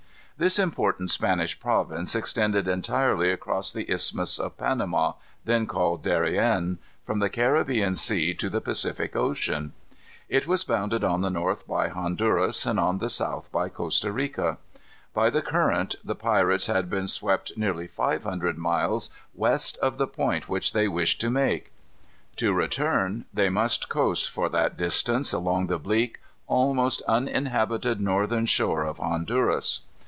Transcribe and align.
This 0.37 0.57
important 0.57 1.11
Spanish 1.11 1.59
province 1.59 2.15
extended 2.15 2.67
entirely 2.67 3.29
across 3.31 3.71
the 3.71 3.85
Isthmus 3.87 4.39
of 4.39 4.57
Panama, 4.57 5.11
then 5.45 5.67
called 5.67 6.01
Darien, 6.01 6.79
from 7.05 7.19
the 7.19 7.29
Caribbean 7.29 7.95
Sea 7.95 8.33
to 8.33 8.49
the 8.49 8.59
Pacific 8.59 9.15
Ocean. 9.15 9.73
It 10.29 10.47
was 10.47 10.63
bounded 10.63 11.03
on 11.03 11.21
the 11.21 11.29
north 11.29 11.67
by 11.67 11.89
Honduras, 11.89 12.65
and 12.65 12.79
on 12.79 12.97
the 12.97 13.07
south 13.07 13.51
by 13.51 13.69
Costa 13.69 14.11
Rica. 14.11 14.57
By 15.13 15.29
the 15.29 15.43
current, 15.43 15.93
the 16.03 16.15
pirates 16.15 16.65
had 16.65 16.89
been 16.89 17.07
swept 17.07 17.55
nearly 17.55 17.85
five 17.85 18.23
hundred 18.23 18.57
miles 18.57 19.11
west 19.35 19.77
of 19.77 19.99
the 19.99 20.07
point 20.07 20.49
which 20.49 20.73
they 20.73 20.87
wished 20.87 21.21
to 21.21 21.29
make. 21.29 21.71
To 22.37 22.51
return, 22.51 23.25
they 23.31 23.49
must 23.49 23.89
coast, 23.89 24.27
for 24.27 24.49
that 24.49 24.75
distance, 24.75 25.33
along 25.33 25.67
the 25.67 25.77
bleak, 25.77 26.19
almost 26.47 27.03
uninhabited 27.07 28.01
northern 28.01 28.47
shore 28.47 28.83
of 28.83 28.97
Honduras. 28.97 29.81